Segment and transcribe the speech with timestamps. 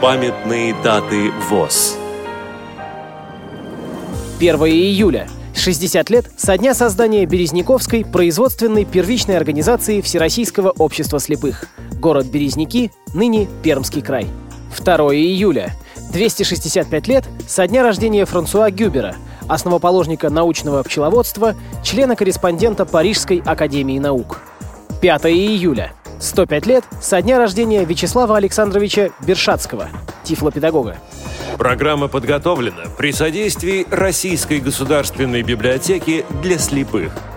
[0.00, 1.98] Памятные даты ВОЗ.
[4.38, 5.28] 1 июля.
[5.54, 11.66] 60 лет со дня создания Березняковской производственной первичной организации Всероссийского общества слепых.
[12.00, 14.26] Город Березники, ныне Пермский край.
[14.78, 15.76] 2 июля.
[16.14, 19.16] 265 лет со дня рождения Франсуа Гюбера,
[19.48, 21.54] основоположника научного пчеловодства,
[21.84, 24.40] члена-корреспондента Парижской академии наук.
[25.02, 25.92] 5 июля.
[26.20, 29.88] 105 лет со дня рождения Вячеслава Александровича Бершатского,
[30.22, 30.98] тифлопедагога.
[31.58, 37.12] Программа подготовлена при содействии Российской государственной библиотеки для слепых–